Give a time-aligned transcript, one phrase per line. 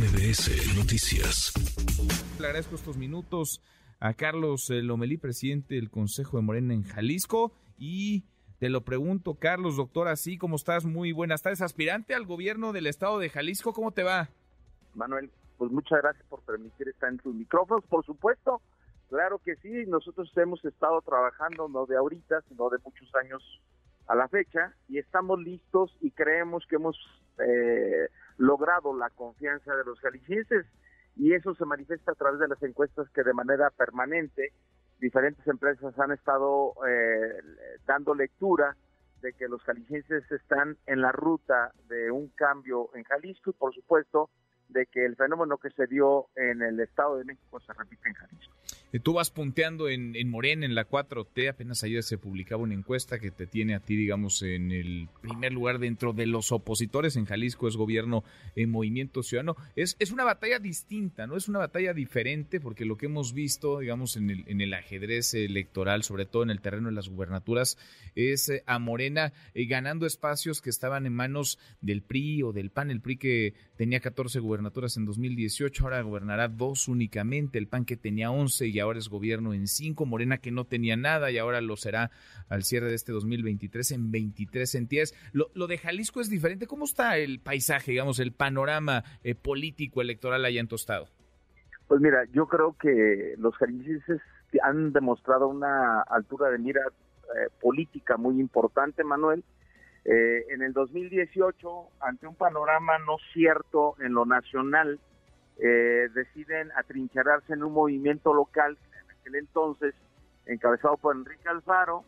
[0.00, 1.52] MBS Noticias.
[2.40, 3.62] Le agradezco estos minutos
[3.98, 7.52] a Carlos eh, Lomelí, presidente del Consejo de Morena en Jalisco.
[7.76, 8.24] Y
[8.58, 11.60] te lo pregunto, Carlos, doctor, así como estás, muy buenas tardes.
[11.60, 14.30] Aspirante al gobierno del estado de Jalisco, ¿cómo te va?
[14.94, 18.62] Manuel, pues muchas gracias por permitir estar en tus micrófonos, por supuesto.
[19.10, 23.42] Claro que sí, nosotros hemos estado trabajando no de ahorita, sino de muchos años
[24.06, 26.96] a la fecha y estamos listos y creemos que hemos
[27.38, 28.08] eh,
[28.40, 30.66] logrado la confianza de los jaliscienses
[31.16, 34.52] y eso se manifiesta a través de las encuestas que de manera permanente
[34.98, 37.38] diferentes empresas han estado eh,
[37.86, 38.76] dando lectura
[39.20, 43.74] de que los jaliscienses están en la ruta de un cambio en Jalisco y por
[43.74, 44.30] supuesto
[44.68, 48.14] de que el fenómeno que se dio en el Estado de México se repite en
[48.14, 48.54] Jalisco.
[48.92, 52.74] Eh, tú vas punteando en, en Morena, en la 4T, apenas ayer se publicaba una
[52.74, 57.16] encuesta que te tiene a ti, digamos, en el primer lugar dentro de los opositores
[57.16, 58.24] en Jalisco, es gobierno
[58.56, 59.56] en Movimiento Ciudadano.
[59.76, 61.36] Es, es una batalla distinta, ¿no?
[61.36, 65.34] Es una batalla diferente porque lo que hemos visto, digamos, en el, en el ajedrez
[65.34, 67.78] electoral, sobre todo en el terreno de las gubernaturas,
[68.14, 72.70] es eh, a Morena eh, ganando espacios que estaban en manos del PRI o del
[72.70, 77.86] PAN, el PRI que tenía 14 gubernaturas en 2018, ahora gobernará dos únicamente, el PAN
[77.86, 81.38] que tenía 11 y ahora es gobierno en cinco, Morena que no tenía nada y
[81.38, 82.10] ahora lo será
[82.50, 85.14] al cierre de este 2023 en 23 entidades.
[85.32, 86.66] Lo, lo de Jalisco es diferente.
[86.66, 91.08] ¿Cómo está el paisaje, digamos, el panorama eh, político electoral allá en Tostado?
[91.88, 94.20] Pues mira, yo creo que los jaliscienses
[94.62, 99.42] han demostrado una altura de mira eh, política muy importante, Manuel.
[100.04, 104.98] Eh, en el 2018, ante un panorama no cierto en lo nacional,
[105.58, 109.94] eh, deciden atrincherarse en un movimiento local, en aquel entonces
[110.46, 112.04] encabezado por Enrique Alfaro,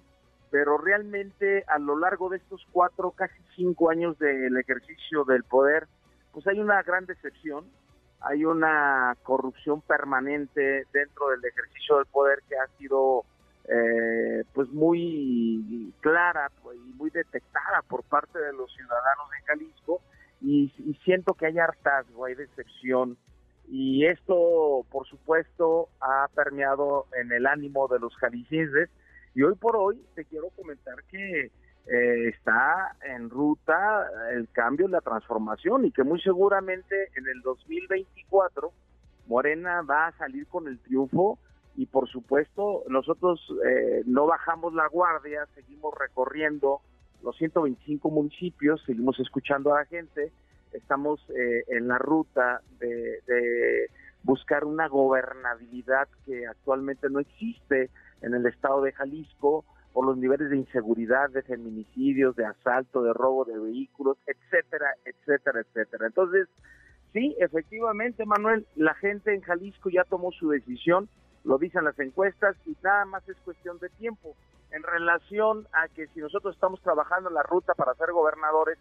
[0.51, 5.87] pero realmente a lo largo de estos cuatro, casi cinco años del ejercicio del poder,
[6.33, 7.67] pues hay una gran decepción,
[8.21, 13.25] hay una corrupción permanente dentro del ejercicio del poder que ha sido
[13.69, 16.50] eh, pues muy clara
[17.12, 20.00] detectada por parte de los ciudadanos de Jalisco
[20.41, 20.73] y,
[21.05, 23.17] siento que hay hartazgo, hay decepción,
[23.69, 28.91] y esto, por supuesto, ha permeado en el ánimo de los jaliscienses.
[29.34, 31.51] Y hoy por hoy te quiero comentar que
[31.87, 38.72] eh, está en ruta el cambio la transformación y que muy seguramente en el 2024
[39.27, 41.39] Morena va a salir con el triunfo
[41.75, 46.83] y por supuesto nosotros eh, no bajamos la guardia, seguimos recorriendo
[47.22, 50.33] los 125 municipios, seguimos escuchando a la gente
[50.72, 53.88] estamos eh, en la ruta de,
[54.25, 57.91] buscar una gobernabilidad que actualmente no existe
[58.21, 63.12] en el estado de Jalisco por los niveles de inseguridad, de feminicidios, de asalto, de
[63.12, 66.06] robo de vehículos, etcétera, etcétera, etcétera.
[66.06, 66.49] Entonces,
[67.12, 71.09] sí, efectivamente, Manuel, la gente en Jalisco ya tomó su decisión,
[71.44, 74.37] lo dicen las encuestas, y nada más es cuestión de tiempo.
[74.72, 78.78] En relación a que si nosotros estamos trabajando en la ruta para ser gobernadores,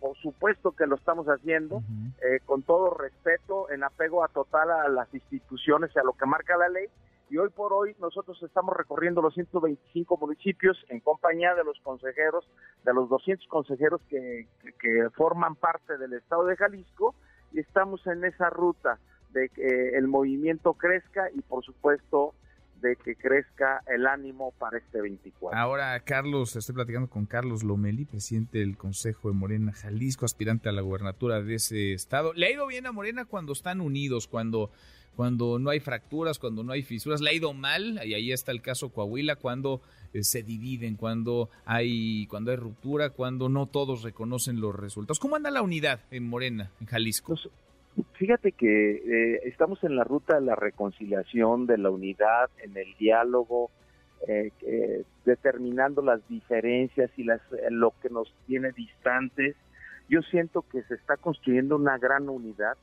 [0.00, 1.82] por supuesto que lo estamos haciendo
[2.22, 6.24] eh, con todo respeto, en apego a total a las instituciones y a lo que
[6.24, 6.86] marca la ley.
[7.28, 12.48] Y hoy por hoy nosotros estamos recorriendo los 125 municipios en compañía de los consejeros,
[12.82, 14.48] de los 200 consejeros que,
[14.80, 17.14] que forman parte del estado de Jalisco
[17.52, 18.98] y estamos en esa ruta
[19.30, 22.34] de que el movimiento crezca y por supuesto
[22.80, 25.58] de que crezca el ánimo para este 24.
[25.58, 30.72] Ahora, Carlos, estoy platicando con Carlos Lomeli, presidente del Consejo de Morena Jalisco, aspirante a
[30.72, 32.32] la gubernatura de ese estado.
[32.32, 34.70] Le ha ido bien a Morena cuando están unidos, cuando,
[35.16, 37.20] cuando no hay fracturas, cuando no hay fisuras.
[37.20, 39.82] Le ha ido mal, y ahí está el caso Coahuila, cuando
[40.12, 45.20] eh, se dividen, cuando hay, cuando hay ruptura, cuando no todos reconocen los resultados.
[45.20, 47.34] ¿Cómo anda la unidad en Morena, en Jalisco?
[47.34, 47.48] Pues,
[48.14, 52.94] Fíjate que eh, estamos en la ruta de la reconciliación, de la unidad, en el
[52.98, 53.70] diálogo,
[54.28, 57.40] eh, eh, determinando las diferencias y las,
[57.70, 59.56] lo que nos tiene distantes.
[60.08, 62.76] Yo siento que se está construyendo una gran unidad,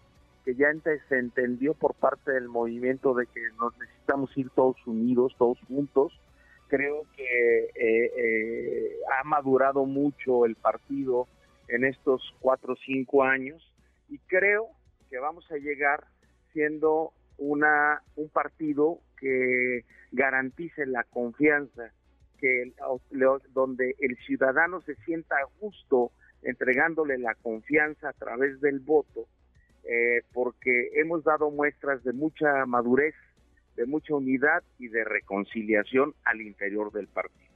[0.43, 0.67] que ya
[1.07, 6.19] se entendió por parte del movimiento de que nos necesitamos ir todos unidos, todos juntos.
[6.67, 11.27] Creo que ha madurado mucho el partido
[11.67, 13.61] en estos cuatro o cinco años
[14.09, 14.69] y creo
[15.09, 16.05] que vamos a llegar
[16.53, 21.91] siendo una un partido que garantice la confianza,
[22.39, 22.73] que
[23.53, 26.11] donde el ciudadano se sienta justo
[26.43, 29.27] entregándole la confianza a través del voto,
[29.83, 33.15] eh, porque hemos dado muestras de mucha madurez,
[33.75, 37.47] de mucha unidad y de reconciliación al interior del partido.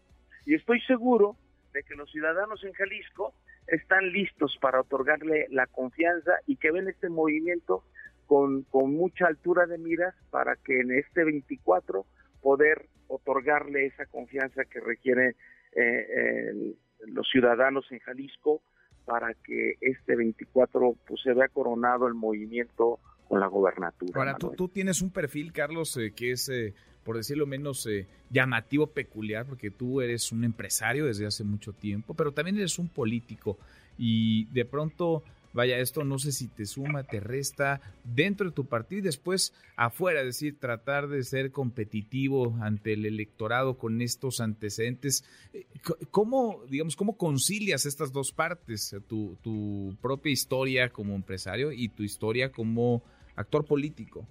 [0.45, 1.35] Y estoy seguro
[1.73, 3.33] de que los ciudadanos en Jalisco
[3.67, 7.83] están listos para otorgarle la confianza y que ven este movimiento
[8.27, 12.05] con, con mucha altura de miras para que en este 24
[12.41, 15.35] poder otorgarle esa confianza que requiere
[15.75, 16.75] eh,
[17.07, 18.61] los ciudadanos en Jalisco
[19.05, 24.11] para que este 24 pues, se vea coronado el movimiento con la gobernatura.
[24.15, 27.87] Ahora, tú, tú, tienes un perfil, Carlos, eh, que es, eh, por decirlo menos,
[28.29, 32.87] llamativo, peculiar, porque tú eres un empresario desde hace mucho tiempo, pero también eres un
[32.87, 33.57] político
[33.97, 38.65] y de pronto vaya, esto no sé si te suma, te resta dentro de tu
[38.65, 44.39] partido y después afuera, es decir, tratar de ser competitivo ante el electorado con estos
[44.39, 45.23] antecedentes.
[45.53, 45.65] Eh,
[46.09, 52.03] ¿Cómo, digamos, cómo concilias estas dos partes, tu, tu propia historia como empresario y tu
[52.03, 53.03] historia como
[53.35, 54.25] actor político?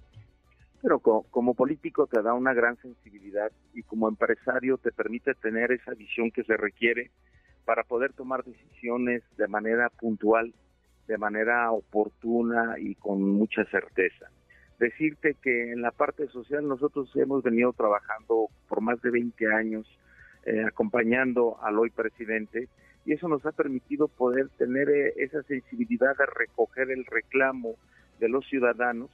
[0.81, 5.93] Pero como, político te da una gran sensibilidad y como empresario te permite tener esa
[5.93, 7.11] visión que se requiere
[7.65, 10.53] para poder tomar decisiones de manera puntual
[11.07, 14.29] de manera oportuna y con mucha certeza.
[14.79, 19.99] Decirte que en la parte social nosotros hemos venido trabajando por más de 20 años
[20.45, 22.69] eh, acompañando al hoy presidente
[23.05, 27.75] y eso nos ha permitido poder tener eh, esa sensibilidad de recoger el reclamo
[28.19, 29.11] de los ciudadanos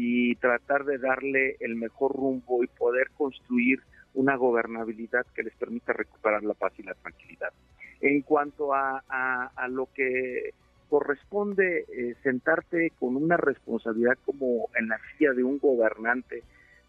[0.00, 3.80] y tratar de darle el mejor rumbo y poder construir
[4.14, 7.52] una gobernabilidad que les permita recuperar la paz y la tranquilidad.
[8.00, 10.54] En cuanto a, a lo que
[10.88, 16.44] corresponde eh, sentarte con una responsabilidad como en la silla de un gobernante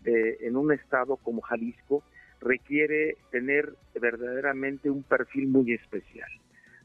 [0.06, 2.04] en un estado como Jalisco
[2.40, 6.30] requiere tener verdaderamente un perfil muy especial.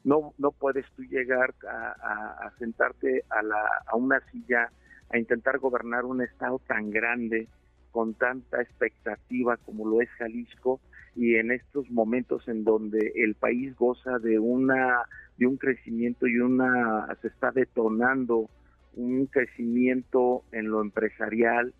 [0.02, 4.70] No, no puedes tú llegar a, sentarte a, la, a una silla
[5.14, 7.46] a intentar gobernar un estado tan grande,
[7.92, 10.80] con tanta expectativa como lo es Jalisco,
[11.14, 15.04] y en estos momentos en donde el país goza de una
[15.38, 18.50] de un crecimiento y una se está detonando
[18.94, 21.72] un crecimiento en lo empresarial,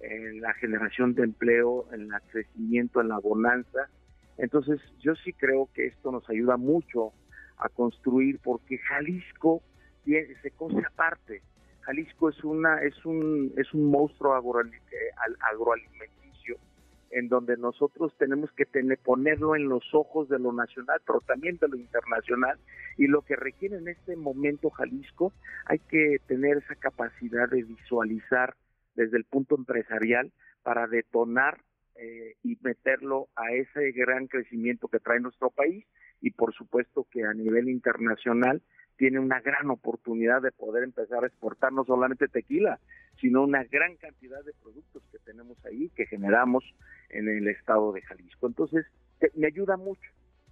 [0.00, 3.88] en la generación de empleo, en el crecimiento, en la bonanza.
[4.36, 7.12] Entonces, yo sí creo que esto nos ayuda mucho
[7.56, 9.62] a construir porque Jalisco
[10.04, 11.42] tiene, se cose aparte.
[11.82, 16.22] Jalisco es una es un es un monstruo agroalimentario
[17.12, 21.58] en donde nosotros tenemos que tener, ponerlo en los ojos de lo nacional, pero también
[21.58, 22.58] de lo internacional.
[22.96, 25.32] Y lo que requiere en este momento Jalisco,
[25.66, 28.56] hay que tener esa capacidad de visualizar
[28.94, 30.32] desde el punto empresarial
[30.62, 31.60] para detonar
[31.96, 35.84] eh, y meterlo a ese gran crecimiento que trae nuestro país
[36.22, 38.62] y por supuesto que a nivel internacional
[39.02, 42.78] tiene una gran oportunidad de poder empezar a exportar no solamente tequila,
[43.20, 46.62] sino una gran cantidad de productos que tenemos ahí, que generamos
[47.08, 48.46] en el estado de Jalisco.
[48.46, 48.86] Entonces,
[49.34, 50.08] me ayuda mucho,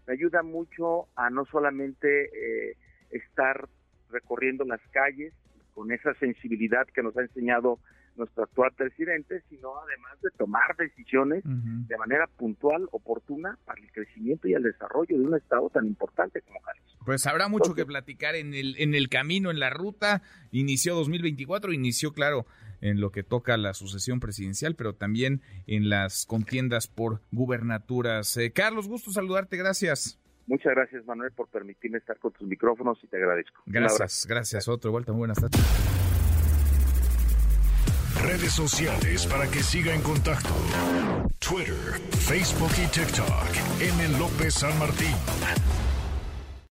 [0.08, 2.76] me ayuda mucho a no solamente eh,
[3.12, 3.68] estar
[4.10, 5.32] recorriendo las calles
[5.72, 7.78] con esa sensibilidad que nos ha enseñado
[8.16, 14.48] nuestro actual presidente, sino además de tomar decisiones de manera puntual, oportuna, para el crecimiento
[14.48, 16.89] y el desarrollo de un Estado tan importante como Jalisco.
[17.10, 20.22] Pues habrá mucho que platicar en el, en el camino, en la ruta.
[20.52, 22.46] Inició 2024, inició, claro,
[22.80, 28.36] en lo que toca la sucesión presidencial, pero también en las contiendas por gubernaturas.
[28.36, 30.20] Eh, Carlos, gusto saludarte, gracias.
[30.46, 33.60] Muchas gracias, Manuel, por permitirme estar con tus micrófonos y te agradezco.
[33.66, 34.68] Gracias, gracias.
[34.68, 35.60] Otra vuelta, muy buenas tardes.
[38.22, 40.54] Redes sociales para que siga en contacto:
[41.40, 41.74] Twitter,
[42.20, 43.80] Facebook y TikTok.
[43.80, 44.16] M.
[44.16, 45.16] López San Martín.